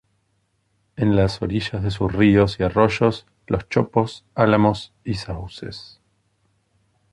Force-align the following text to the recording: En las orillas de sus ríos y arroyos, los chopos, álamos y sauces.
En 0.95 1.15
las 1.15 1.43
orillas 1.43 1.83
de 1.83 1.91
sus 1.91 2.11
ríos 2.11 2.59
y 2.59 2.63
arroyos, 2.63 3.27
los 3.45 3.69
chopos, 3.69 4.23
álamos 4.33 4.93
y 5.03 5.13
sauces. 5.13 5.99